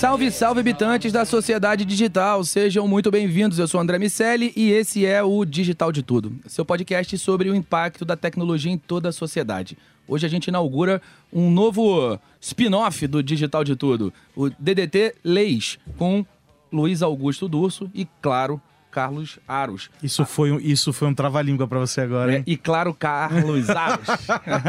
[0.00, 2.42] Salve, salve, habitantes da sociedade digital.
[2.42, 3.58] Sejam muito bem-vindos.
[3.58, 7.54] Eu sou André Miceli e esse é o Digital de Tudo, seu podcast sobre o
[7.54, 9.76] impacto da tecnologia em toda a sociedade.
[10.08, 16.24] Hoje a gente inaugura um novo spin-off do Digital de Tudo, o DDT Leis, com
[16.72, 18.58] Luiz Augusto Durso e, claro,
[18.90, 19.90] Carlos Aros.
[20.02, 22.44] Isso foi um, isso foi um trava-língua pra você agora, É, hein?
[22.46, 24.06] e claro, Carlos Aros.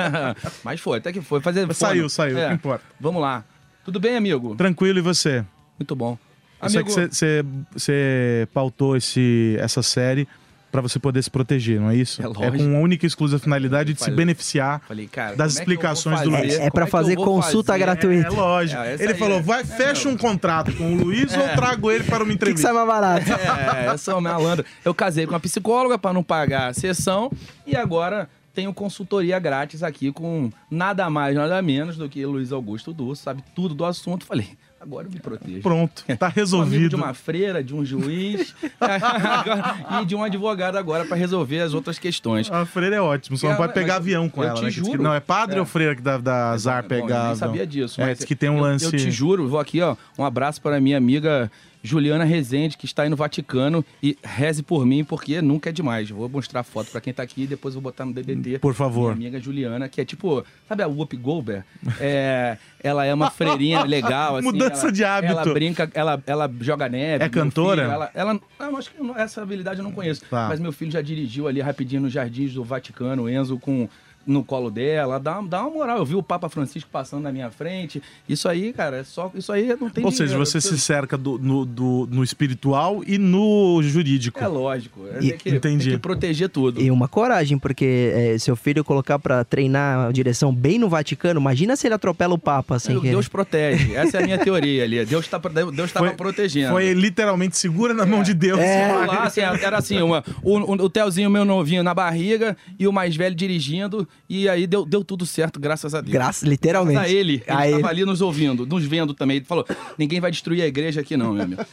[0.61, 1.39] Mas foi, até que foi.
[1.39, 2.47] Fazer Saiu, saiu, É.
[2.47, 2.83] o que importa.
[2.99, 3.45] Vamos lá.
[3.83, 4.55] Tudo bem, amigo?
[4.55, 5.43] Tranquilo e você?
[5.79, 6.17] Muito bom.
[6.61, 10.27] Eu sei que você- pautou esse, essa série
[10.71, 12.21] pra você poder se proteger, não é isso?
[12.21, 12.57] É lógico.
[12.57, 16.31] com a única e exclusiva finalidade de se beneficiar Falei, cara, das é explicações do
[16.31, 16.43] fazer?
[16.45, 16.59] Luiz.
[16.59, 17.83] É pra que eu fazer consulta fazer?
[17.83, 18.27] gratuita.
[18.27, 18.81] É lógico.
[18.81, 22.17] É, ele falou: é- vai, fecha um contrato com o Luiz ou trago ele para
[22.17, 22.67] uma O que, que entrevista?
[22.67, 23.25] sai mais barato?
[23.31, 24.63] É, eu sou malandro.
[24.85, 27.29] Eu casei com uma psicóloga pra não pagar a sessão
[27.67, 32.93] e agora tenho consultoria grátis aqui com nada mais, nada menos do que Luiz Augusto
[32.93, 34.25] Dulce, sabe tudo do assunto.
[34.25, 35.61] Falei, agora eu me protejo.
[35.61, 36.89] Pronto, tá resolvido.
[36.89, 38.53] de uma freira, de um juiz
[40.01, 42.51] e de um advogado agora pra resolver as outras questões.
[42.51, 44.69] A freira é ótimo, só É, não pode pegar avião com eu ela, te né?
[44.69, 45.03] Diz que- juro.
[45.03, 45.59] Não, é padre É.
[45.59, 48.01] ou freira que dá, dá azar Bom, pegar eu nem sabia disso.
[48.01, 48.85] É, mas diz que tem um eu- lance...
[48.85, 51.51] Eu, te juro, vou aqui, ó, um abraço para minha amiga
[51.83, 56.09] Juliana Rezende, que está aí no Vaticano, e reze por mim, porque nunca é demais.
[56.09, 58.59] Vou mostrar foto para quem tá aqui e depois vou botar no DDT.
[58.59, 59.15] Por favor.
[59.15, 61.63] Minha amiga Juliana, que é tipo, sabe a Whoopi Goldberg?
[61.99, 64.47] É, ela é uma freirinha legal, assim.
[64.47, 65.33] Mudança ela- de hábito.
[65.33, 67.23] Ela brinca, ela, ela joga neve.
[67.23, 67.81] É cantora?
[67.83, 70.23] filho, ela, ela, não, acho que não- essa habilidade eu não conheço.
[70.29, 70.47] Tá.
[70.49, 73.89] Mas meu filho já dirigiu ali rapidinho nos jardins do Vaticano, Enzo com
[74.25, 75.97] no colo dela, dá, dá uma moral.
[75.97, 78.01] Eu vi o Papa Francisco passando na minha frente.
[78.29, 79.31] Isso aí, cara, é só.
[79.33, 80.45] Isso aí não tem Ou seja, dinheiro.
[80.45, 84.39] você se cerca do- no, do- no espiritual e no jurídico.
[84.43, 85.05] É lógico.
[85.07, 85.83] É, E- tem, que, entendi.
[85.85, 86.81] tem que proteger tudo.
[86.81, 91.39] E uma coragem, porque é, seu filho colocar pra treinar a direção bem no Vaticano,
[91.39, 93.11] imagina se ele atropela o Papa sem querer.
[93.11, 93.95] Deus protege.
[93.95, 95.03] Essa é a minha teoria ali.
[95.05, 95.37] Deus tá,
[95.73, 96.71] Deus estava protegendo.
[96.71, 98.59] Foi literalmente segura na mão de Deus.
[98.59, 102.87] Sei lá, assim, era assim, uma, o, o, o Telzinho, meu novinho, na barriga e
[102.87, 104.07] o mais velho dirigindo.
[104.29, 106.13] E aí deu, deu tudo certo, graças a Deus.
[106.13, 106.99] Graças, literalmente.
[106.99, 107.87] A ele, ele A estava ele.
[107.87, 109.37] ali nos ouvindo, nos vendo também.
[109.37, 109.65] Ele falou:
[109.97, 111.65] ninguém vai destruir a igreja aqui, não, meu amigo.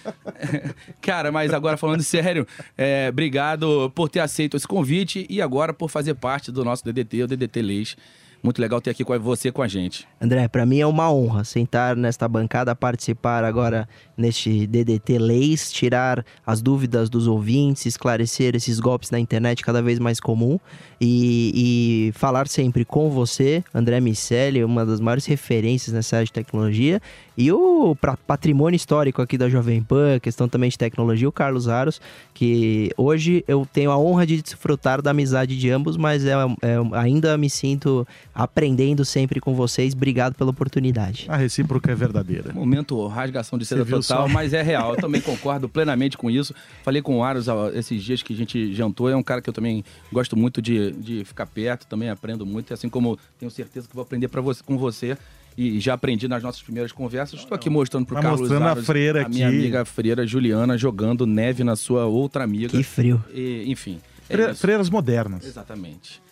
[1.00, 2.46] Cara, mas agora falando sério,
[2.76, 7.22] é, obrigado por ter aceito esse convite e agora por fazer parte do nosso DDT,
[7.22, 7.96] o DDT Leis.
[8.42, 10.06] Muito legal ter aqui com você com a gente.
[10.20, 16.24] André, pra mim é uma honra sentar nesta bancada, participar agora neste DDT Leis, tirar
[16.46, 20.58] as dúvidas dos ouvintes, esclarecer esses golpes na internet cada vez mais comum
[21.00, 26.32] e, e falar sempre com você, André Miceli, uma das maiores referências nessa área de
[26.32, 27.00] tecnologia,
[27.36, 27.96] e o
[28.26, 32.00] patrimônio histórico aqui da Jovem Pan, questão também de tecnologia, o Carlos Aros,
[32.34, 36.98] que hoje eu tenho a honra de desfrutar da amizade de ambos, mas é, é-
[36.98, 38.04] ainda me sinto
[38.42, 39.92] aprendendo sempre com vocês.
[39.94, 41.26] Obrigado pela oportunidade.
[41.28, 42.52] A recíproca é verdadeira.
[42.52, 44.28] Momento rasgação de seda total, só?
[44.28, 44.92] mas é real.
[44.94, 46.54] Eu também concordo plenamente com isso.
[46.84, 49.10] Falei com o Aros esses dias que a gente jantou.
[49.10, 52.72] É um cara que eu também gosto muito de, de ficar perto, também aprendo muito.
[52.72, 55.18] Assim como tenho certeza que vou aprender pra você, com você.
[55.56, 57.40] E já aprendi nas nossas primeiras conversas.
[57.40, 59.56] Estou aqui mostrando pro Tá Carlos mostrando a Aros, freira a minha aqui.
[59.58, 62.68] amiga freira Juliana jogando neve na sua outra amiga.
[62.68, 63.20] Que frio.
[63.34, 63.98] E, enfim.
[64.30, 64.60] é Fre- isso.
[64.60, 65.44] Freiras modernas.
[65.44, 66.22] Exatamente.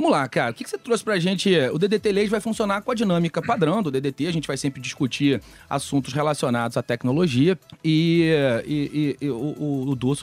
[0.00, 0.50] Vamos lá, cara.
[0.50, 1.54] O que você trouxe pra gente?
[1.74, 4.28] O DDT Leis vai funcionar com a dinâmica padrão do DDT.
[4.28, 7.58] A gente vai sempre discutir assuntos relacionados à tecnologia.
[7.84, 8.30] E,
[8.66, 10.22] e- e- e o, o, o Dulce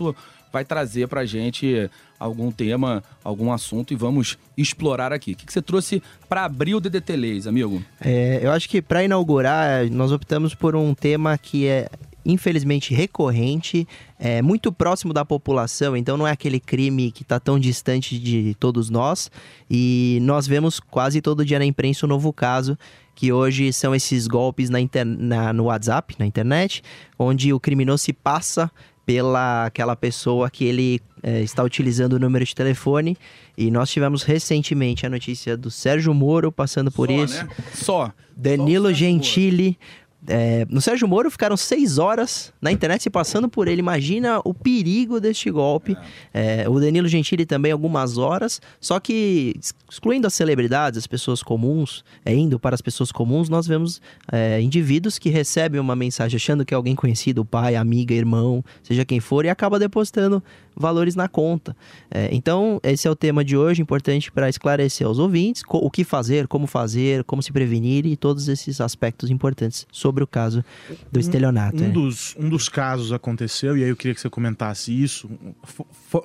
[0.51, 1.87] vai trazer pra gente
[2.19, 5.33] algum tema, algum assunto e vamos explorar aqui.
[5.33, 7.83] O que, que você trouxe para abrir o DDT Leis, amigo?
[8.01, 11.87] É, eu acho que para inaugurar, nós optamos por um tema que é
[12.27, 13.87] infelizmente recorrente,
[14.19, 18.53] é muito próximo da população, então não é aquele crime que está tão distante de
[18.59, 19.31] todos nós.
[19.71, 22.77] E nós vemos quase todo dia na imprensa um novo caso,
[23.15, 25.05] que hoje são esses golpes na inter...
[25.05, 26.83] na, no WhatsApp, na internet,
[27.17, 28.69] onde o criminoso se passa
[29.05, 33.15] pela aquela pessoa que ele é, está utilizando o número de telefone.
[33.57, 37.43] E nós tivemos recentemente a notícia do Sérgio Moro passando por Só, isso.
[37.45, 37.49] né?
[37.73, 38.11] Só.
[38.35, 38.93] Danilo Só.
[38.93, 39.79] Gentili.
[40.25, 43.79] É, no Sérgio Moro ficaram seis horas na internet se passando por ele.
[43.79, 45.95] Imagina o perigo deste golpe.
[46.33, 48.61] É, o Danilo Gentili também algumas horas.
[48.79, 49.55] Só que,
[49.89, 54.59] excluindo as celebridades, as pessoas comuns, é, indo para as pessoas comuns, nós vemos é,
[54.59, 59.19] indivíduos que recebem uma mensagem achando que é alguém conhecido, pai, amiga, irmão, seja quem
[59.19, 60.43] for, e acaba depositando
[60.77, 61.75] valores na conta.
[62.11, 66.03] É, então, esse é o tema de hoje, importante para esclarecer aos ouvintes o que
[66.03, 70.63] fazer, como fazer, como se prevenir e todos esses aspectos importantes sobre o caso
[71.11, 71.77] do estelionato.
[71.77, 71.89] Um né?
[71.89, 75.29] dos, um dos casos aconteceu, e aí eu queria que você comentasse isso.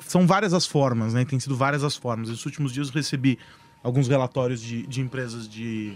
[0.03, 1.25] São várias as formas, né?
[1.25, 2.29] Tem sido várias as formas.
[2.29, 3.39] Nos últimos dias eu recebi
[3.83, 5.95] alguns relatórios de, de empresas de,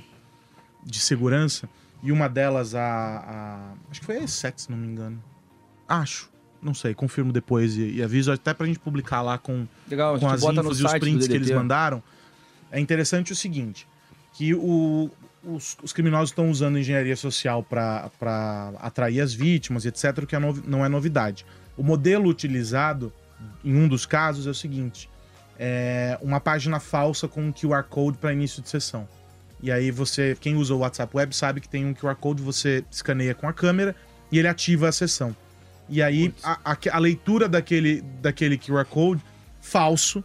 [0.85, 1.69] de segurança,
[2.02, 5.23] e uma delas, a, a- Acho que foi a Essex, se não me engano.
[5.88, 6.29] Acho.
[6.66, 10.26] Não sei, confirmo depois e, e aviso, até pra gente publicar lá com, Legal, com
[10.28, 11.54] as infos e os prints que eles DDT.
[11.62, 12.02] mandaram,
[12.72, 13.86] é interessante o seguinte,
[14.34, 15.08] que o-
[15.44, 18.10] os, os criminosos estão usando engenharia social para
[18.80, 21.46] atrair as vítimas, etc., o que é não é novidade.
[21.76, 23.12] O modelo utilizado
[23.64, 25.08] em um dos casos é o seguinte,
[25.58, 29.08] é uma página falsa com um QR Code para início de sessão.
[29.62, 32.84] E aí você, quem usa o WhatsApp Web sabe que tem um QR Code, você
[32.90, 33.94] escaneia com a câmera
[34.32, 35.34] e ele ativa a sessão.
[35.88, 39.23] E aí a, a- a leitura daquele, daquele QR Code
[39.61, 40.23] falso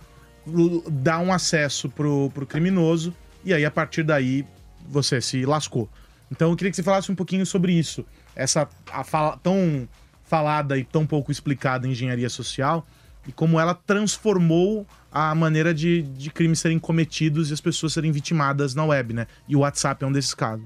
[0.90, 3.13] dá um acesso pro, pro criminoso
[3.46, 4.46] e aí a partir daí
[4.88, 5.88] você se lascou.
[6.31, 8.06] Então eu queria que você falasse um pouquinho sobre isso.
[8.36, 9.88] Essa a fala, tão
[10.24, 12.88] falada e tão pouco explicada engenharia social
[13.28, 18.12] e como ela transformou a maneira de, de crimes serem cometidos e as pessoas serem
[18.12, 19.28] vitimadas na web, né?
[19.48, 20.66] E o WhatsApp é um desses casos.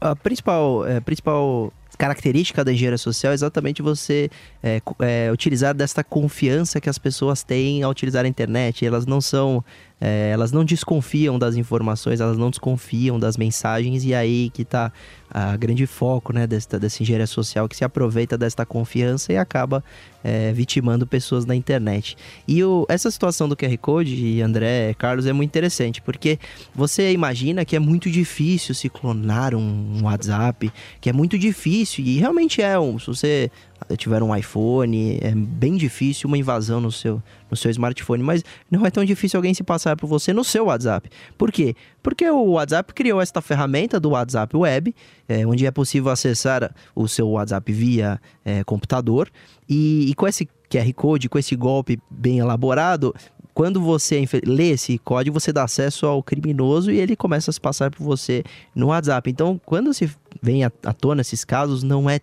[0.00, 4.30] A principal, é, principal característica da engenharia social é exatamente você
[4.62, 8.84] é, é, utilizar desta confiança que as pessoas têm ao utilizar a internet.
[8.84, 9.64] Elas não são.
[10.00, 14.92] é, elas não desconfiam das informações, elas não desconfiam das mensagens, e aí que tá
[15.30, 19.82] a grande foco né, desta, dessa engenharia social que se aproveita desta confiança e acaba
[20.22, 22.16] é, vitimando pessoas na internet.
[22.46, 26.38] E o- essa situação do QR Code, André, Carlos, é muito interessante, porque
[26.74, 30.70] você imagina que é muito difícil se clonar um, um WhatsApp,
[31.00, 32.98] que é muito difícil, e realmente é um.
[32.98, 33.50] Se você
[33.96, 38.86] tiver um iPhone, é bem difícil uma invasão no seu, no seu smartphone, mas não
[38.86, 41.10] é tão difícil alguém se passar por você no seu WhatsApp.
[41.36, 41.76] Por quê?
[42.02, 44.94] Porque o WhatsApp criou esta ferramenta do WhatsApp Web,
[45.28, 49.30] é, onde é possível acessar o seu WhatsApp via é, computador,
[49.68, 53.14] e, e com esse QR Code, com esse golpe bem elaborado,
[53.54, 57.60] quando você lê esse código, você dá acesso ao criminoso e ele começa a se
[57.60, 58.42] passar por você
[58.74, 59.30] no WhatsApp.
[59.30, 60.10] Então, quando se
[60.44, 62.20] vem à à tona esses casos, não é,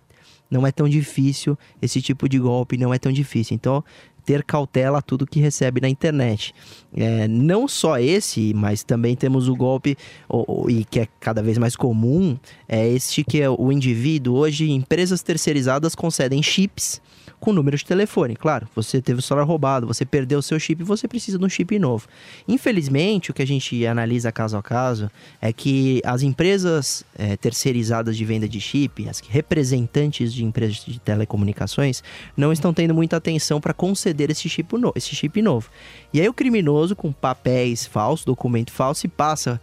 [0.49, 3.55] não é tão difícil esse tipo de golpe, não é tão difícil.
[3.55, 3.83] Então,
[4.25, 6.53] ter cautela a tudo que recebe na internet.
[6.95, 9.97] É, não só esse, mas também temos o golpe,
[10.29, 12.37] o- o- e que é cada vez mais comum,
[12.67, 14.35] é este que é o indivíduo.
[14.35, 17.01] Hoje, empresas terceirizadas concedem chips
[17.39, 18.35] com número de telefone.
[18.35, 21.49] Claro, você teve o celular roubado, você perdeu o seu chip, você precisa de um
[21.49, 22.07] chip novo.
[22.47, 25.09] Infelizmente, o que a gente analisa caso a caso
[25.41, 30.99] é que as empresas eh, terceirizadas de venda de chip, as representantes de empresas de
[30.99, 32.03] telecomunicações,
[32.37, 35.69] não estão tendo muita atenção para conceder esse chip, no- esse chip novo.
[36.13, 39.59] E aí o criminoso, com papéis falsos, documento falso, passa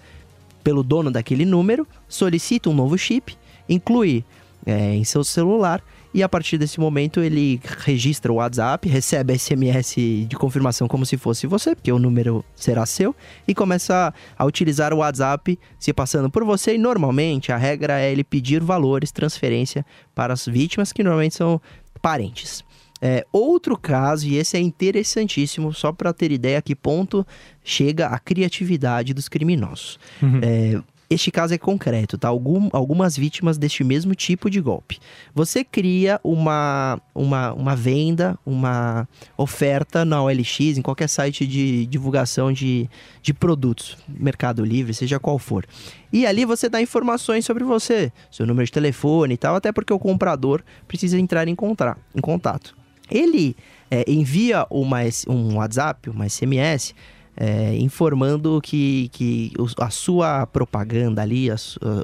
[0.62, 3.36] pelo dono daquele número, solicita um novo chip,
[3.68, 4.24] inclui
[4.66, 9.94] eh, em seu celular e a partir desse momento ele registra o WhatsApp, recebe SMS
[10.26, 13.14] de confirmação como se fosse você, porque o número será seu,
[13.46, 16.74] e começa a utilizar o WhatsApp se passando por você.
[16.74, 21.60] E normalmente a regra é ele pedir valores, transferência para as vítimas, que normalmente são
[22.00, 22.64] parentes.
[23.00, 27.26] É, outro caso, e esse é interessantíssimo, só para ter ideia a que ponto
[27.62, 29.98] chega a criatividade dos criminosos.
[30.42, 32.28] É, este caso é concreto, tá?
[32.28, 34.98] Algum, algumas vítimas deste mesmo tipo de golpe.
[35.34, 42.52] Você cria uma, uma, uma venda, uma oferta na OLX, em qualquer site de divulgação
[42.52, 42.90] de,
[43.22, 45.64] de produtos, Mercado Livre, seja qual for.
[46.12, 49.92] E ali você dá informações sobre você, seu número de telefone e tal, até porque
[49.92, 52.76] o comprador precisa entrar em, contra, em contato.
[53.10, 53.56] Ele
[53.90, 54.98] é, envia uma,
[55.28, 56.94] um WhatsApp, uma SMS,
[57.36, 61.56] é, informando que, que a sua propaganda ali, a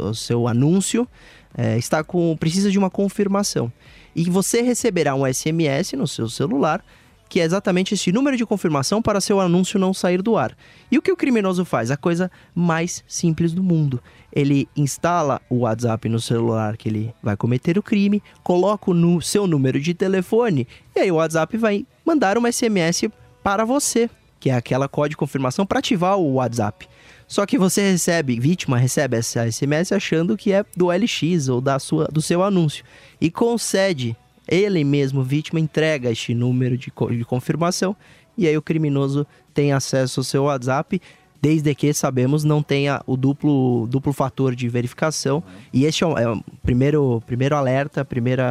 [0.09, 1.09] o seu anúncio,
[1.57, 3.73] é, está com precisa de uma confirmação.
[4.15, 6.85] E você receberá um SMS no seu celular
[7.29, 10.57] que é exatamente esse número de confirmação para seu anúncio não sair do ar.
[10.91, 11.91] E o que o criminoso faz?
[11.91, 14.03] A coisa mais simples do mundo.
[14.33, 19.47] Ele instala o WhatsApp no celular que ele vai cometer o crime, coloca o seu
[19.47, 23.09] número de telefone e aí o WhatsApp vai mandar uma SMS
[23.43, 26.89] para você, que é aquela código de confirmação para ativar o WhatsApp.
[27.27, 31.79] Só que você recebe, vítima recebe essa SMS achando que é do LX ou da
[31.79, 32.85] sua, do seu anúncio
[33.21, 34.17] e concede
[34.49, 37.97] ele mesmo, vítima, entrega este número de, co- de confirmação
[38.37, 41.01] e aí o criminoso tem acesso ao seu WhatsApp,
[41.41, 45.43] desde que sabemos não tenha o duplo, duplo fator de verificação.
[45.73, 48.43] E este é o, é o primeiro, primeiro alerta, primeiro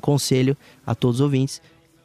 [0.00, 0.56] conselho
[0.86, 1.60] a todos os ouvintes.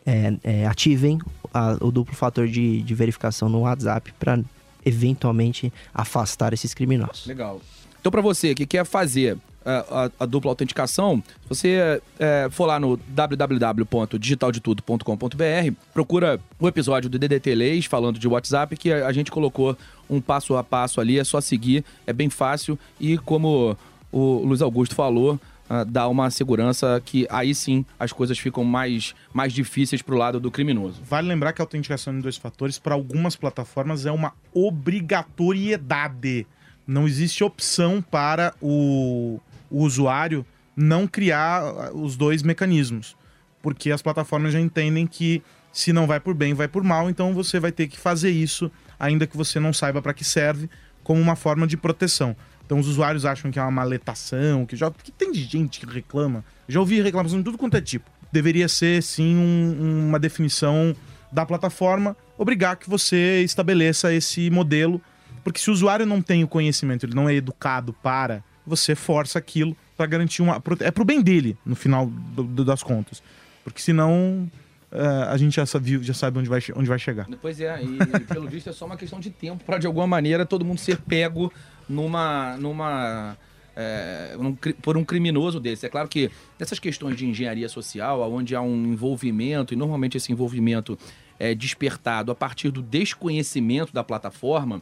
[0.06, 1.18] é, é, ativem
[1.54, 4.40] a- o duplo fator de, de verificação no WhatsApp para
[4.86, 7.26] eventualmente afastar esses criminosos.
[7.26, 7.60] Legal.
[8.00, 12.80] Então, para você que quer fazer a, a- dupla autenticação, se você é, for lá
[12.80, 19.32] no www.digitaldetudo.com.br, procura o episódio do DDT Leis falando de WhatsApp, que a, a gente
[19.32, 19.76] colocou
[20.10, 23.76] um passo a passo ali, é só seguir, é bem fácil e como
[24.12, 29.16] o Luiz Augusto falou, ah, dá uma segurança que aí sim as coisas ficam mais,
[29.34, 31.02] mais difíceis pro lado do criminoso.
[31.10, 36.46] Vale lembrar que a autenticação em dois fatores, para algumas plataformas, é uma obrigatoriedade.
[36.88, 39.40] Não existe opção para o,
[39.78, 43.16] o usuário não criar ah, os dois mecanismos.
[43.62, 45.42] Porque as plataformas já entendem que
[45.72, 48.72] se não vai por bem, vai por mal, então você vai ter que fazer isso,
[48.98, 50.70] ainda que você não saiba para que serve,
[51.04, 52.36] como uma forma de proteção.
[52.66, 56.44] Então os usuários acham que é uma maletação, que já que tem gente que reclama.
[56.70, 58.10] Já ouvi reclamação de tudo quanto é tipo.
[58.32, 60.96] Deveria ser sim um- uma definição
[61.32, 65.02] da plataforma, obrigar que você estabeleça esse modelo,
[65.44, 69.38] porque se o usuário não tem o conhecimento, ele não é educado para, você força
[69.40, 73.22] aquilo para garantir uma é pro bem dele no final do- do- das contas,
[73.64, 74.50] porque senão
[74.92, 77.28] eh, a gente já sabe, já sabe onde vai, onde vai chegar.
[77.42, 80.46] Pois é, e pelo visto é só uma questão de tempo para de alguma maneira
[80.46, 81.52] todo mundo ser pego
[81.90, 82.56] numa.
[82.58, 83.38] numa
[83.78, 85.86] é, cri- por um criminoso desse.
[85.86, 90.32] É claro que essas questões de engenharia social, onde há um envolvimento, e normalmente esse
[90.32, 90.98] envolvimento
[91.38, 94.82] é despertado a partir do desconhecimento da plataforma,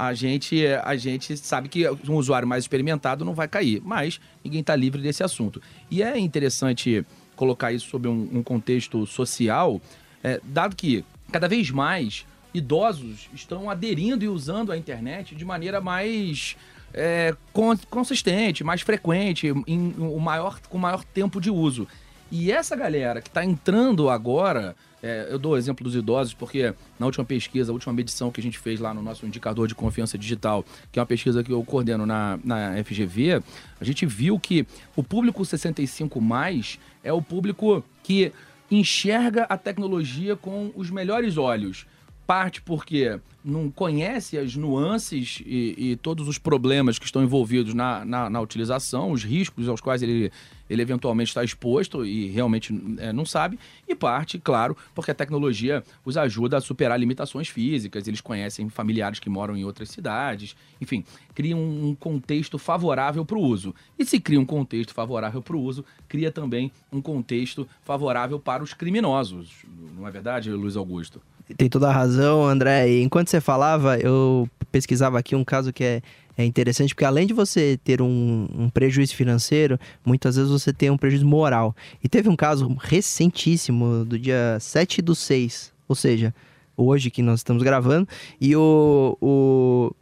[0.00, 4.60] a gente, a gente sabe que um usuário mais experimentado não vai cair, mas ninguém
[4.60, 5.60] está livre desse assunto.
[5.90, 9.80] E é interessante colocar isso sob um, um contexto social,
[10.22, 12.24] é, dado que cada vez mais
[12.54, 16.56] idosos estão aderindo e usando a internet de maneira mais
[16.94, 21.88] é, con- consistente, mais frequente, em, o maior, com maior tempo de uso.
[22.30, 26.74] E essa galera que está entrando agora, é, eu dou o exemplo dos idosos, porque
[26.98, 29.74] na última pesquisa, a última medição que a gente fez lá no nosso indicador de
[29.74, 33.42] confiança digital, que é uma pesquisa que eu coordeno na, na FGV,
[33.80, 38.30] a gente viu que o público 65 mais é o público que
[38.70, 41.86] enxerga a tecnologia com os melhores olhos.
[42.28, 48.04] Parte porque não conhece as nuances e, e todos os problemas que estão envolvidos na,
[48.04, 50.30] na, na utilização, os riscos aos quais ele,
[50.68, 53.58] ele eventualmente está exposto e realmente é, não sabe.
[53.88, 59.18] E parte, claro, porque a tecnologia os ajuda a superar limitações físicas, eles conhecem familiares
[59.18, 63.74] que moram em outras cidades, enfim, cria um, um contexto favorável para o uso.
[63.98, 68.62] E se cria um contexto favorável para o uso, cria também um contexto favorável para
[68.62, 69.64] os criminosos.
[69.96, 71.22] Não é verdade, Luiz Augusto?
[71.56, 72.90] Tem toda a razão, André.
[72.90, 76.02] E enquanto você falava, eu pesquisava aqui um caso que é,
[76.36, 80.90] é interessante, porque além de você ter um, um prejuízo financeiro, muitas vezes você tem
[80.90, 81.74] um prejuízo moral.
[82.02, 86.34] E teve um caso recentíssimo, do dia 7 do 6, ou seja,
[86.76, 88.06] hoje que nós estamos gravando,
[88.40, 89.92] e o, o,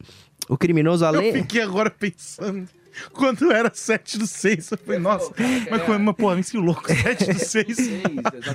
[0.49, 1.29] o criminoso, além...
[1.29, 2.67] Eu fiquei agora pensando.
[3.13, 5.31] Quando era 7 do 6, eu falei, nossa,
[5.69, 7.77] mas, como- mas pô, me louco, 7 do 6.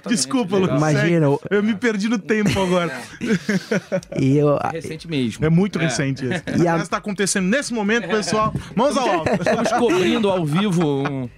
[0.08, 0.72] Desculpa, legal.
[0.72, 1.40] Lu, Imagina, segue.
[1.50, 3.00] Eu me perdi no tempo agora.
[4.20, 5.44] E eu, Recente mesmo.
[5.44, 5.82] É muito É.
[5.82, 6.42] recente isso.
[6.62, 8.52] E a- Mas tá acontecendo nesse momento, pessoal.
[8.74, 9.30] Mãos ao alto.
[9.40, 11.28] Estamos cobrindo ao vivo um...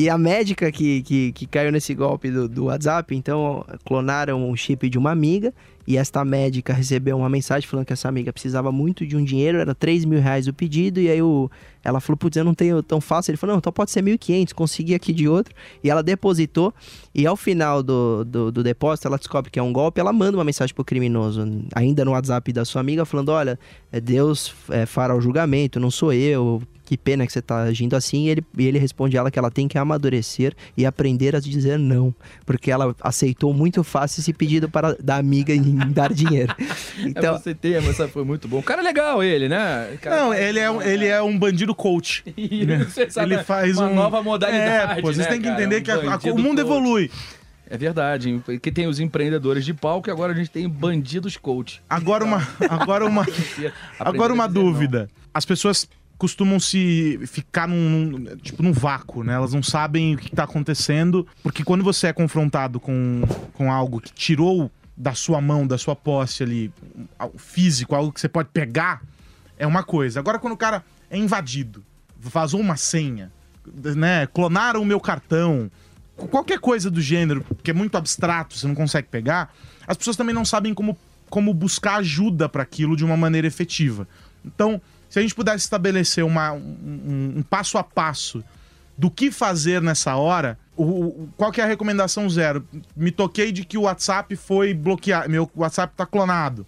[0.00, 4.56] E a médica que, que, que caiu nesse golpe do, do WhatsApp, então clonaram o
[4.56, 5.52] chip de uma amiga
[5.86, 9.58] e esta médica recebeu uma mensagem falando que essa amiga precisava muito de um dinheiro,
[9.58, 11.50] era 3 mil reais o pedido, e aí o,
[11.84, 13.30] ela falou, putz, eu não tenho tão fácil.
[13.30, 15.54] Ele falou, não, então pode ser 1.500, consegui aqui de outro.
[15.84, 16.72] E ela depositou,
[17.14, 20.38] e ao final do, do, do depósito, ela descobre que é um golpe, ela manda
[20.38, 23.58] uma mensagem pro criminoso, ainda no WhatsApp da sua amiga, falando, olha,
[24.02, 28.24] Deus é, fará o julgamento, não sou eu, que pena que você tá agindo assim.
[28.26, 31.78] E ele, e ele responde ela que ela tem que amadurecer e aprender a dizer
[31.78, 32.12] não.
[32.44, 36.52] Porque ela aceitou muito fácil esse pedido para da amiga em dar dinheiro.
[36.98, 38.58] Então, é, você tem, essa foi muito bom.
[38.58, 39.96] O cara é legal, ele, né?
[40.02, 42.24] Cara, Não, ele é, um- ele é um bandido coach.
[43.08, 43.94] Sabe, ele faz uma um...
[43.94, 44.98] nova modalidade.
[44.98, 45.60] É, pô, vocês né, têm que cara?
[45.60, 46.66] entender Um que a- a- bandido o mundo coach.
[46.76, 47.10] evolui.
[47.68, 51.80] É verdade, porque tem os empreendedores de palco e agora a gente tem bandidos coach.
[51.88, 53.24] Agora uma, agora uma,
[53.98, 55.08] agora uma dúvida.
[55.32, 55.88] As pessoas
[56.20, 59.32] costumam se ficar num, tipo num vácuo, né?
[59.32, 63.22] Elas não sabem o que tá acontecendo, porque quando você é confrontado com,
[63.54, 66.70] com algo que tirou da sua mão, da sua posse ali,
[67.38, 69.00] físico, algo que você pode pegar,
[69.56, 70.20] é uma coisa.
[70.20, 71.82] Agora quando o cara é invadido,
[72.18, 73.32] vazou uma senha,
[73.96, 74.26] né?
[74.26, 75.70] Clonaram o meu cartão,
[76.30, 79.54] qualquer coisa do gênero, que é muito abstrato, você não consegue pegar,
[79.86, 80.98] as pessoas também não sabem como,
[81.30, 84.06] como buscar ajuda para aquilo de uma maneira efetiva.
[84.44, 88.42] Então, se a gente pudesse estabelecer uma, um, um- passo a passo
[88.96, 92.66] do que fazer nessa hora, o- qual que é a recomendação zero?
[92.96, 96.66] Me toquei de que o WhatsApp foi bloqueado, meu WhatsApp tá clonado.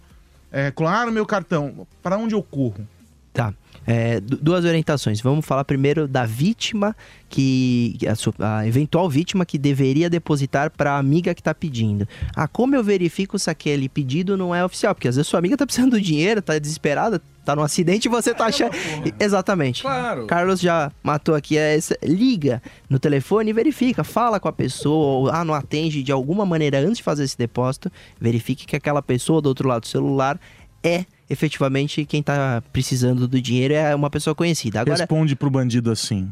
[0.51, 1.87] É, clonaram meu cartão.
[2.03, 2.87] Para onde eu corro?
[3.33, 3.53] Tá.
[3.85, 5.19] É, du- duas orientações.
[5.19, 6.95] Vamos falar primeiro da vítima
[7.27, 12.07] que a, su- a eventual vítima que deveria depositar para a amiga que está pedindo.
[12.33, 14.95] Ah, como eu verifico se aquele pedido não é oficial?
[14.95, 18.09] Porque às vezes sua amiga tá precisando do dinheiro, tá desesperada, tá num acidente e
[18.09, 18.71] você tá achando.
[19.19, 19.81] Exatamente.
[19.81, 20.27] Claro.
[20.27, 21.97] Carlos já matou aqui é essa.
[22.01, 26.45] Liga no telefone e verifica, fala com a pessoa, ou ah, não atende de alguma
[26.45, 30.39] maneira antes de fazer esse depósito, verifique que aquela pessoa do outro lado do celular
[30.81, 34.79] é efetivamente quem tá precisando do dinheiro, é uma pessoa conhecida.
[34.81, 36.29] Agora, Responde pro bandido assim.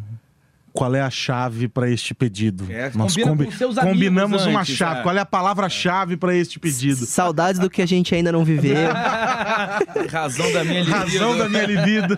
[0.74, 2.66] Qual é a chave para este pedido?
[2.72, 5.00] É, Nós combina combi- com seus combinamos amigos uma antes, chave.
[5.02, 5.04] é.
[5.04, 7.06] Qual é a palavra-chave para este pedido?
[7.06, 8.78] saudades do que a gente ainda não viveu.
[10.10, 10.96] Razão da minha libido.
[10.98, 12.18] Razão da minha libido.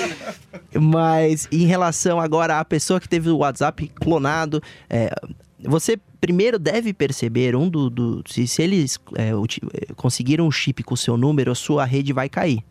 [0.80, 5.10] Mas em relação agora à pessoa que teve o WhatsApp clonado, é,
[5.62, 10.82] você primeiro deve perceber um do, do- se, se eles é, é, conseguiram um chip
[10.82, 12.62] com o seu número, a sua rede vai cair.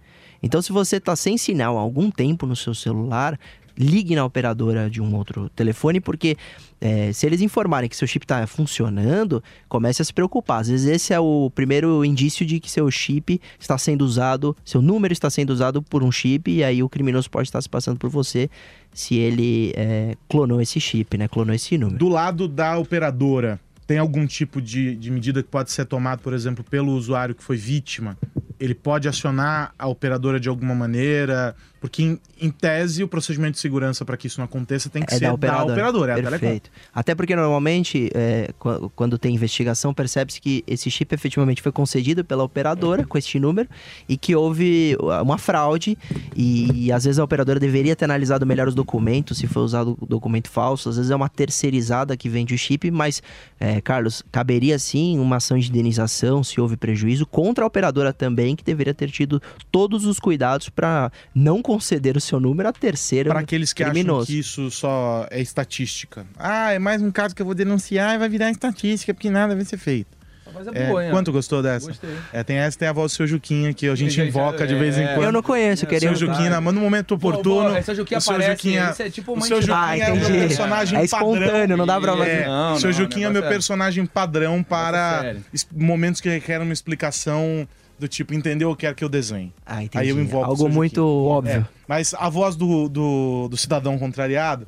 [0.43, 3.39] Então, se você está sem sinal há algum tempo no seu celular,
[3.77, 6.37] ligue na operadora de um outro telefone, porque
[6.79, 10.61] é, se eles informarem que seu chip está funcionando, comece a se preocupar.
[10.61, 14.81] Às vezes esse é o primeiro indício de que seu chip está sendo usado, seu
[14.81, 17.97] número está sendo usado por um chip, e aí o criminoso pode estar se passando
[17.97, 18.49] por você
[18.93, 21.27] se ele é, clonou esse chip, né?
[21.27, 21.97] Clonou esse número.
[21.97, 26.33] Do lado da operadora, tem algum tipo de, de medida que pode ser tomado, por
[26.33, 28.17] exemplo, pelo usuário que foi vítima?
[28.59, 31.55] Ele pode acionar a operadora de alguma maneira?
[31.81, 35.13] Porque, em, em tese, o procedimento de segurança para que isso não aconteça tem que
[35.13, 35.71] É ser da operadora.
[35.73, 36.21] operadora, é.
[36.23, 36.71] Perfeito.
[36.93, 42.25] Até porque normalmente, é, qu- quando tem investigação, percebe-se que esse chip efetivamente foi concedido
[42.25, 43.69] pela operadora com este número
[44.09, 45.95] e que houve uma fraude
[46.35, 50.49] e, às vezes a operadora deveria ter analisado melhor os documentos, se foi usado documento
[50.49, 53.21] falso, às vezes é uma terceirizada que vende o chip, mas,
[53.59, 58.44] é, Carlos, caberia sim uma ação de indenização se houve prejuízo contra a operadora também,
[58.53, 63.29] que deveria ter tido todos os cuidados para não conceder o seu número a terceiro
[63.29, 64.23] Para aqueles que criminoso.
[64.23, 66.27] acham que isso só é estatística.
[66.37, 69.55] Ah, é mais um caso que eu vou denunciar e vai virar estatística, porque nada
[69.55, 70.17] vai ser feito.
[70.55, 71.11] Mas é É, boa, hein?
[71.11, 71.87] quanto gostou dessa?
[71.87, 72.09] Gostei.
[72.33, 74.97] É, tem essa tem a voz do seu Juquinha, que a gente invoca de vez
[74.97, 75.13] em é.
[75.13, 75.25] quando.
[75.25, 76.09] Eu não conheço, queria...
[76.09, 77.71] Seu Juquinha, manda um momento oportuno.
[77.71, 80.11] Pô, esse Juquinha o seu aparece, Juquinha, isso é tipo o uma seu Juquinha é
[80.11, 80.47] o meu entendi.
[80.47, 81.77] personagem É espontâneo, padrão.
[81.77, 82.29] não dá pra fazer.
[82.31, 85.35] É, Não, o seu Juquinha é meu é- personagem padrão para
[85.75, 88.69] momentos que requerem uma explicação do tipo, entendeu?
[88.69, 89.53] Eu quero que eu desenhe.
[89.65, 90.03] Ah, entendi.
[90.03, 91.61] Aí eu invoco o Algo muito óbvio.
[91.61, 94.67] É, mas a voz do, do, do cidadão contrariado,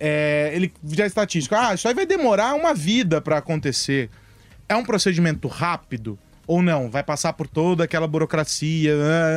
[0.00, 1.54] é, ele já é estatístico.
[1.54, 4.08] Ah, isso aí vai demorar uma vida para acontecer.
[4.72, 6.90] É um procedimento rápido ou não?
[6.90, 8.94] Vai passar por toda aquela burocracia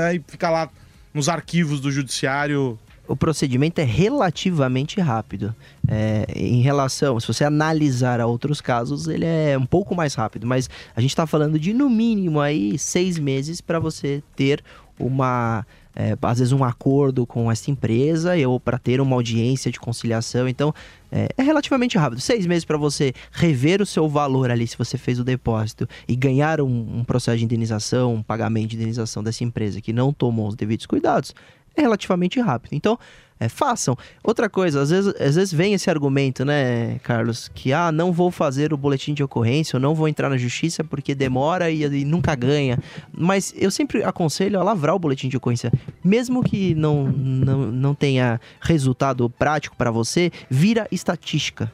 [0.08, 0.70] ah, e ficar lá
[1.14, 2.80] nos arquivos do judiciário.
[3.06, 5.54] O procedimento é relativamente rápido.
[5.90, 10.48] É, em relação, se você analisar a outros casos, ele é um pouco mais rápido.
[10.48, 14.64] Mas a gente está falando de no mínimo aí seis meses para você ter
[14.98, 19.80] uma é, às vezes um acordo com essa empresa ou para ter uma audiência de
[19.80, 20.48] conciliação.
[20.48, 20.74] Então
[21.12, 22.20] é, é relativamente rápido.
[22.20, 26.16] Seis meses para você rever o seu valor ali se você fez o depósito e
[26.16, 30.48] ganhar um, um processo de indenização, um pagamento de indenização dessa empresa que não tomou
[30.48, 31.34] os devidos cuidados.
[31.76, 32.74] é relativamente rápido.
[32.74, 33.00] Então,
[33.40, 33.98] é, façam.
[34.24, 38.32] Outra coisa, às vezes, às vezes vem esse argumento, né, Carlos, que ah, não vou
[38.32, 42.06] fazer o boletim de ocorrência, ou não vou entrar na justiça porque demora e, e
[42.06, 42.80] nunca ganha.
[43.12, 45.72] Mas eu sempre aconselho a lavrar o boletim de ocorrência.
[46.04, 51.72] Mesmo que não, não, não tenha resultado prático para você, vira estatística.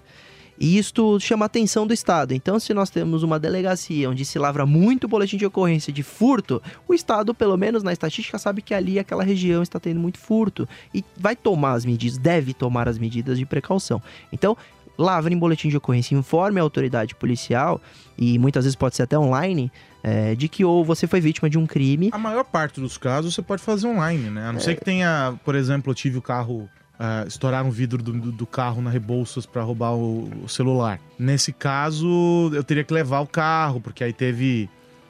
[0.61, 2.35] E isto chama a atenção do Estado.
[2.35, 6.61] Então, se nós temos uma delegacia onde se lavra muito boletim de ocorrência de furto,
[6.87, 10.69] o Estado, pelo menos na estatística, sabe que ali aquela região está tendo muito furto
[10.93, 13.99] e vai tomar as medidas, deve tomar as medidas de precaução.
[14.31, 14.55] Então,
[14.95, 17.81] lavre em boletim de ocorrência, informe a autoridade policial
[18.15, 19.71] e muitas vezes pode ser até online.
[20.03, 23.35] é, de que ou você foi vítima de um crime A maior parte dos casos
[23.35, 24.47] você pode fazer online, né?
[24.47, 24.63] A não É.
[24.63, 26.67] ser que tenha, por exemplo, eu tive o carro.
[27.03, 30.99] Ah, estouraram o vidro do, do- carro na Rebouças pra roubar o, o celular.
[31.17, 34.69] Nesse caso, eu teria que levar o carro, porque aí teve.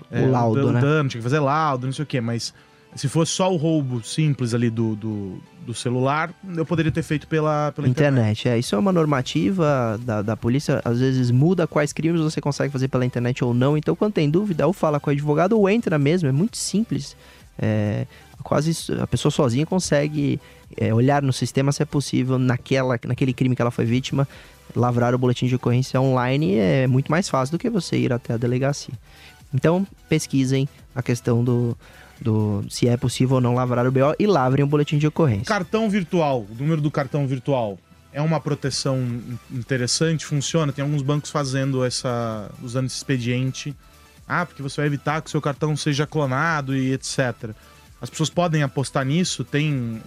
[0.10, 0.80] O laudo, dan- né?
[0.82, 2.22] dano, tinha que fazer laudo, não sei o quê.
[2.22, 2.54] Mas
[2.96, 7.28] se fosse só o roubo simples ali do, do, do celular, eu poderia ter feito
[7.28, 8.14] pela, pela internet.
[8.40, 8.50] internet.
[8.50, 12.72] É, isso é uma normativa da, da polícia, às vezes muda quais crimes você consegue
[12.72, 13.78] fazer pela internet ou não.
[13.78, 17.16] Então, quando tem dúvida, ou fala com o advogado ou entra mesmo, é muito simples.
[17.60, 18.06] É,
[18.44, 20.40] quase a pessoa sozinha consegue
[20.78, 24.28] é, olhar no sistema se é possível naquela, naquele crime que ela foi vítima,
[24.76, 28.34] lavrar o boletim de ocorrência online é muito mais fácil do que você ir até
[28.34, 28.94] a delegacia.
[29.54, 31.78] Então, pesquisem a questão do,
[32.22, 35.46] do se é possível ou não lavrar o BO e lavrem o boletim de ocorrência.
[35.46, 37.78] Cartão virtual, o número do cartão virtual
[38.14, 40.72] é uma proteção in- interessante, funciona.
[40.72, 43.76] Tem alguns bancos fazendo essa, usando esse expediente.
[44.34, 47.50] Ah, porque você vai evitar que seu cartão seja clonado e etc.
[48.00, 49.44] As pessoas podem apostar nisso?
[49.44, 50.02] Tem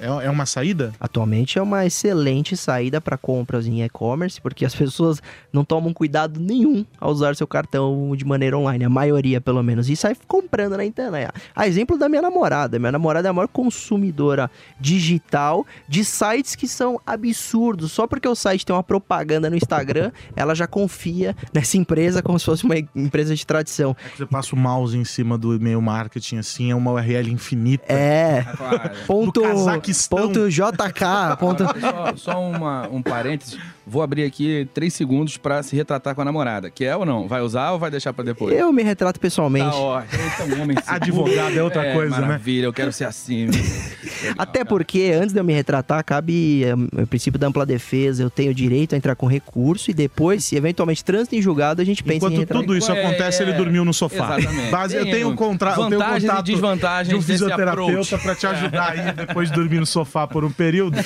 [0.00, 0.92] é, é uma saída?
[0.98, 6.40] Atualmente é uma excelente saída para compras em e-commerce, porque as pessoas não tomam cuidado
[6.40, 10.76] nenhum ao usar seu cartão de maneira online, a maioria pelo menos, e sai comprando
[10.76, 11.30] na internet.
[11.54, 16.66] A exemplo da minha namorada, minha namorada é a maior consumidora digital de sites que
[16.66, 17.92] são absurdos.
[17.92, 22.38] Só porque o site tem uma propaganda no Instagram, ela já confia nessa empresa como
[22.38, 23.96] se fosse uma empresa de tradição.
[24.04, 27.30] É que você passa o mouse em cima do e-mail marketing assim, é uma URL
[27.30, 27.84] infinita.
[27.92, 28.90] É, Claro.
[29.06, 29.89] ponto, Cazaquistão.
[30.08, 31.64] Ponto JK, ponto...
[31.64, 33.58] Só, só uma, um parênteses.
[33.90, 36.70] Vou abrir aqui três segundos pra se retratar com a namorada.
[36.70, 37.26] Quer ou não?
[37.26, 38.56] Vai usar ou vai deixar pra depois?
[38.56, 39.68] Eu me retrato pessoalmente.
[39.68, 40.22] Tá ótimo.
[40.32, 40.76] Então, um homem.
[40.86, 42.22] Advogado é outra coisa, né?
[42.22, 43.48] Maravilha, eu quero ser assim.
[44.38, 48.22] Até porque, antes de eu me retratar, cabe eh, o princípio da ampla defesa.
[48.22, 51.84] Eu tenho direito a entrar com recurso e depois, se eventualmente trânsito em julgado, a
[51.84, 54.38] gente pensa em Enquanto tudo isso É, acontece, ele dormiu no sofá.
[54.38, 54.70] Exatamente.
[54.70, 55.70] Base- eu tenho um contra...
[55.70, 59.54] eu tenho vantagens e contato desvantagens de um fisioterapeuta pra te ajudar aí depois de
[59.54, 60.98] dormir no sofá por um período.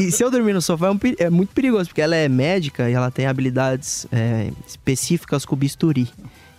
[0.00, 2.28] E, e se eu dormir no sofá é, um é muito perigoso, porque ela é
[2.28, 6.08] médica e ela tem habilidades eh, específicas com o bisturi.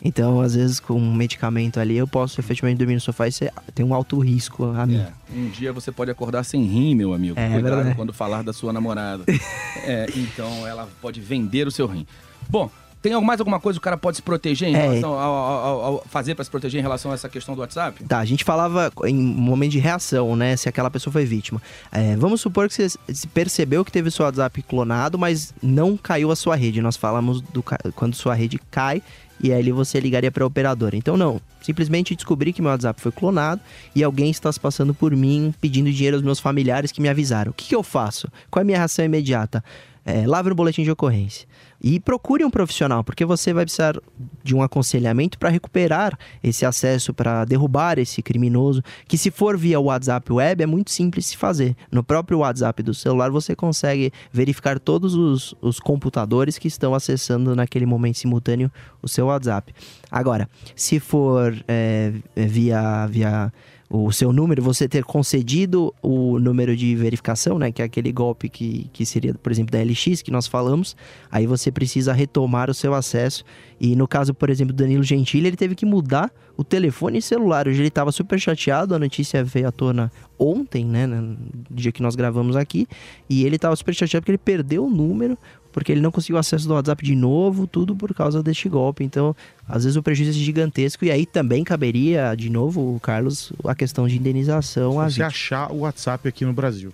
[0.04, 3.54] Então, às vezes, com um medicamento ali, eu posso efetivamente dormir no sofá e ser-
[3.76, 4.98] tem um alto risco a mim.
[4.98, 7.40] É, um dia você pode acordar sem rim, meu amigo.
[7.40, 7.96] É, Cuidado verdade.
[7.96, 9.24] quando falar da sua namorada.
[9.84, 12.06] É, então ela pode vender o seu rim.
[12.48, 12.70] Bom,
[13.02, 14.82] tem mais alguma coisa que o cara pode se proteger em É.
[14.82, 18.04] relação ao, ao- ao- fazer pra se proteger em relação a essa questão do WhatsApp?
[18.06, 20.56] Tá, a gente falava em momento de reação, né?
[20.56, 21.62] Se aquela pessoa foi vítima.
[21.92, 22.88] É, vamos supor que você
[23.34, 26.82] percebeu que teve seu WhatsApp clonado, mas não caiu a sua rede.
[26.82, 27.64] Nós falamos do
[27.96, 29.02] quando sua rede cai
[29.44, 30.96] e aí você ligaria para a operadora.
[30.96, 33.60] Então não, simplesmente descobri que meu WhatsApp foi clonado
[33.96, 37.50] e alguém está se passando por mim pedindo dinheiro aos meus familiares que me avisaram.
[37.50, 38.28] O que, que eu faço?
[38.52, 39.64] Qual é a minha reação imediata?
[40.04, 41.48] É, lavre o boletim de ocorrência.
[41.84, 44.00] E procure um profissional, porque você vai precisar
[44.44, 48.84] de um aconselhamento para recuperar esse acesso, para derrubar esse criminoso.
[49.08, 51.76] Que se for via WhatsApp web, é muito simples de fazer.
[51.92, 57.56] No próprio WhatsApp do celular, você consegue verificar todos os, os computadores que estão acessando
[57.56, 59.74] naquele momento simultâneo o seu WhatsApp.
[60.10, 63.52] Agora, se for é, via, via
[63.94, 68.48] o seu número, você ter concedido o número de verificação, né, que é aquele golpe
[68.48, 70.96] que, que seria, por exemplo, da LX que nós falamos,
[71.30, 73.44] aí você precisa retomar o seu acesso.
[73.84, 77.68] E no caso, por exemplo, do Danilo Gentili, ele teve que mudar o telefone celular.
[77.68, 81.36] Hoje ele estava super chateado, a notícia veio à tona ontem, né, no
[81.72, 82.88] dia que nós gravamos aqui,
[83.28, 85.36] e ele estava super chateado porque ele perdeu o número,
[85.72, 89.04] porque ele não conseguiu acesso do WhatsApp de novo, tudo por causa deste golpe.
[89.04, 89.36] Então,
[89.68, 94.08] às vezes o prejuízo é gigantesco e aí também caberia, de novo, Carlos, a questão
[94.08, 95.26] de indenização Se vítima.
[95.26, 96.94] achar o WhatsApp aqui no Brasil.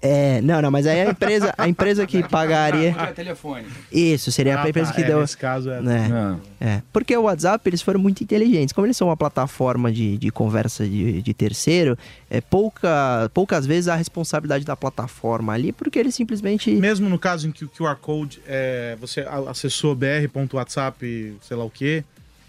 [0.00, 2.94] É, não, não, mas aí a empresa, a empresa que pagaria.
[2.96, 3.66] Ah, telefone.
[3.90, 5.20] Isso, seria a Ah, empresa tá, que é, deu.
[5.20, 5.80] Nesse caso, é.
[5.80, 6.38] Né?
[6.60, 8.72] É, porque o WhatsApp, eles foram muito inteligentes.
[8.72, 11.98] Como eles são uma plataforma de, de conversa de, de terceiro,
[12.30, 16.70] é pouca, poucas vezes a responsabilidade da plataforma ali, porque eles simplesmente.
[16.70, 21.64] Mesmo no caso em que o QR Code é, você a- acessou br.whatsapp, sei lá
[21.64, 22.04] o quê,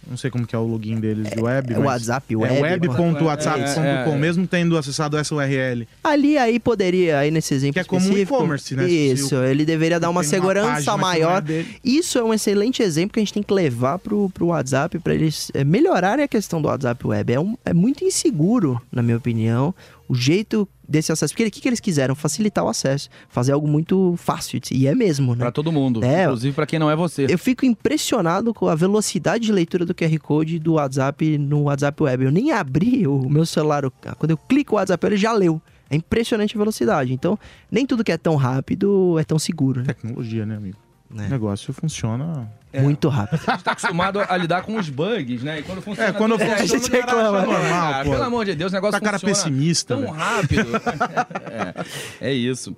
[0.08, 1.74] Não sei como que é o login deles de web.
[1.74, 2.62] é mas WhatsApp É Web.
[2.88, 4.18] web.whatsapp.com, É, é, é.
[4.18, 5.88] mesmo tendo acessado essa URL.
[6.04, 8.88] Ali aí poderia, aí nesse exemplo Que é como e-commerce, né?
[8.90, 11.44] Isso, o- ele deveria dar uma segurança é maior.
[11.84, 15.14] Isso é um excelente exemplo que a gente tem que levar pro, pro WhatsApp para
[15.14, 17.34] eles é, melhorarem a questão do WhatsApp Web.
[17.34, 19.74] É, um- é muito inseguro, na minha opinião,
[20.10, 21.32] o jeito desse acesso.
[21.34, 22.16] Porque o que, que eles quiseram?
[22.16, 23.08] Facilitar o acesso.
[23.30, 24.60] Fazer algo muito fácil.
[24.72, 25.42] E é mesmo, né?
[25.42, 26.04] Pra todo mundo.
[26.04, 26.24] É.
[26.24, 27.28] Inclusive pra quem não é você.
[27.30, 32.02] Eu fico impressionado com a velocidade de leitura do QR Code do WhatsApp no WhatsApp
[32.04, 32.26] Web.
[32.26, 35.62] Eu nem abri o meu celular, o- quando eu clico o WhatsApp, ele já leu.
[35.92, 37.14] É impressionante a velocidade.
[37.14, 37.38] Então,
[37.72, 39.88] nem tudo que é tão rápido é tão seguro, né?
[39.88, 40.78] Tecnologia, né, amigo?
[41.18, 41.26] É.
[41.26, 42.52] O negócio funciona.
[42.72, 43.42] Muito rápido.
[43.48, 45.60] A gente tá acostumado a lidar com os bugs, né?
[45.60, 46.10] E quando funciona.
[46.10, 47.42] É, quando tudo funciona, a gente reclama.
[47.42, 48.12] Normal, ah, pô.
[48.12, 50.14] Pelo amor de Deus, o negócio Tá cara funciona pessimista, tão velho.
[50.14, 50.70] rápido.
[52.22, 52.76] é, é isso.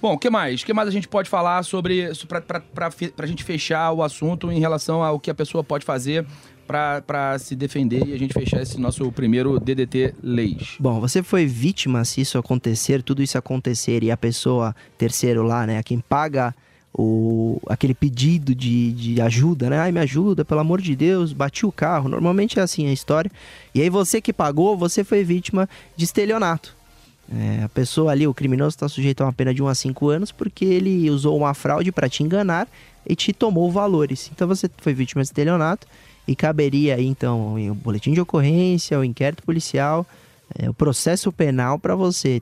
[0.00, 0.62] Bom, o que mais?
[0.62, 2.10] O que mais a gente pode falar sobre.
[2.10, 5.84] isso Pra, pra, pra, gente fechar o assunto em relação ao que a pessoa pode
[5.84, 6.24] fazer
[6.66, 10.76] pra se defender e a gente fechar esse nosso primeiro DDT Leis.
[10.80, 15.66] Bom, você foi vítima se isso acontecer, tudo isso acontecer e a pessoa terceiro lá,
[15.66, 16.54] né, a quem paga
[16.96, 19.78] o, aquele pedido de, de ajuda, né?
[19.78, 22.08] Ai, me ajuda, pelo amor de Deus, bati o carro.
[22.08, 23.30] Normalmente é assim a história.
[23.74, 26.76] E aí você que pagou, você foi vítima de estelionato.
[27.32, 30.08] É, a pessoa ali, o criminoso, está sujeito a uma pena de 1 a 5
[30.08, 32.68] anos porque ele usou uma fraude para te enganar
[33.04, 34.30] e te tomou valores.
[34.32, 35.88] Então você foi vítima de estelionato
[36.28, 40.06] e caberia aí, então o boletim de ocorrência, o inquérito policial,
[40.56, 42.40] é, o processo penal para você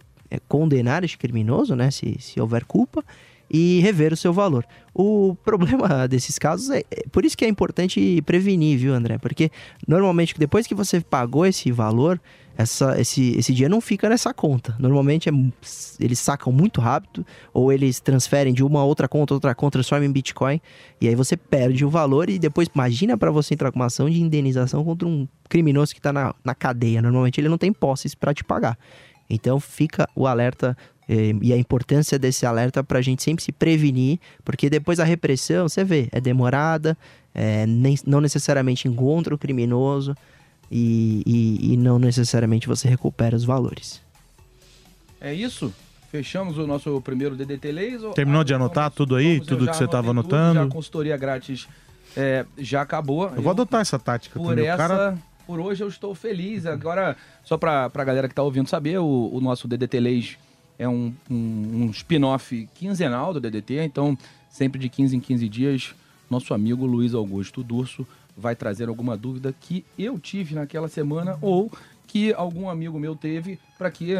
[0.49, 3.05] condenar este criminoso, né, se, se houver culpa,
[3.53, 4.65] e rever o seu valor.
[4.95, 9.19] O problema desses casos é, é por isso que é importante prevenir, viu, André?
[9.19, 9.51] Porque
[9.87, 12.19] normalmente depois que você pagou esse valor,
[12.57, 14.75] essa, esse, esse dia não fica nessa conta.
[14.79, 15.33] Normalmente é,
[16.01, 20.13] eles sacam muito rápido ou eles transferem de uma outra conta, outra conta, transformam em
[20.13, 20.61] Bitcoin
[21.01, 24.09] e aí você perde o valor e depois imagina para você entrar com uma ação
[24.09, 27.03] de indenização contra um criminoso que está na, na cadeia.
[27.03, 28.79] Normalmente ele não tem posses para te pagar.
[29.29, 30.77] Então fica o alerta
[31.09, 35.05] eh, e a importância desse alerta para a gente sempre se prevenir, porque depois a
[35.05, 36.97] repressão, você vê, é demorada,
[37.35, 40.15] é, nem, não necessariamente encontra o criminoso
[40.71, 44.01] e, e, e não necessariamente você recupera os valores.
[45.21, 45.73] É isso?
[46.11, 48.03] Fechamos o nosso primeiro DDT Leis?
[48.03, 49.35] ou- Terminou de anotar vamos- tudo aí?
[49.39, 50.61] vamos, eu Tudo que você tava anotei tudo, anotando?
[50.61, 51.67] Já a consultoria grátis
[52.17, 53.31] é, já acabou.
[53.35, 54.67] Eu vou adotar essa tática Por também.
[54.67, 56.67] essa, O cara por hoje eu estou feliz.
[56.67, 60.39] Agora, só pra, pra galera que tá ouvindo saber, o, o nosso DDT Leis
[60.79, 64.17] é um, um, um spin-off quinzenal do DDT, então
[64.51, 65.95] sempre de 15 em 15 dias,
[66.31, 71.71] nosso amigo Luiz Augusto Durso vai trazer alguma dúvida que eu tive naquela semana ou
[72.07, 74.11] que algum amigo meu teve para que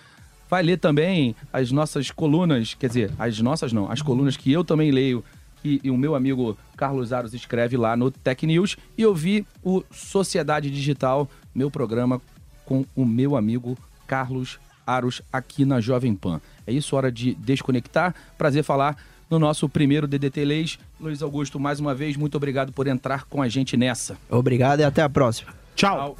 [0.49, 4.63] Vai ler também as nossas colunas, quer dizer, as nossas não, as colunas que eu
[4.63, 5.23] também leio
[5.61, 9.83] que e o meu amigo Carlos Aros escreve lá no Tech News e ouvir o
[9.91, 12.21] Sociedade Digital, meu programa
[12.65, 16.41] com o meu amigo Carlos Aros aqui na Jovem Pan.
[16.65, 18.15] É isso, hora de desconectar.
[18.37, 18.97] Prazer falar
[19.29, 20.79] no nosso primeiro DDT Leis.
[20.99, 24.17] Luiz Augusto, mais uma vez, muito obrigado por entrar com a gente nessa.
[24.29, 25.53] Obrigado e até a próxima.
[25.75, 26.17] Tchau.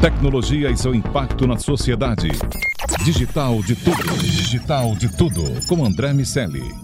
[0.00, 2.28] Tecnologia e seu impacto na sociedade.
[3.04, 4.18] Digital de tudo.
[4.18, 5.42] Digital de tudo.
[5.66, 6.83] Com André Miscelli.